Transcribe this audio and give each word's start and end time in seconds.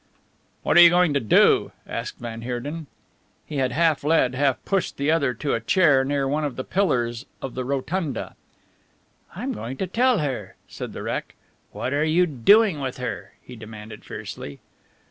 "What 0.63 0.77
are 0.77 0.81
you 0.81 0.89
going 0.89 1.13
to 1.13 1.19
do?" 1.19 1.73
asked 1.87 2.17
van 2.17 2.41
Heerden. 2.41 2.87
He 3.45 3.57
had 3.57 3.71
half 3.71 4.03
led, 4.03 4.33
half 4.33 4.57
pushed 4.65 4.97
the 4.97 5.11
other 5.11 5.35
to 5.35 5.53
a 5.53 5.59
chair 5.59 6.03
near 6.03 6.27
one 6.27 6.43
of 6.43 6.55
the 6.55 6.63
pillars 6.63 7.27
of 7.39 7.53
the 7.53 7.63
rotunda. 7.63 8.35
"I 9.35 9.43
am 9.43 9.53
going 9.53 9.77
to 9.77 9.85
tell 9.85 10.17
her," 10.17 10.55
said 10.67 10.93
the 10.93 11.03
wreck. 11.03 11.35
"What 11.71 11.93
are 11.93 12.03
you 12.03 12.25
doing 12.25 12.79
with 12.79 12.97
her?" 12.97 13.33
he 13.43 13.55
demanded 13.55 14.03
fiercely. 14.03 14.57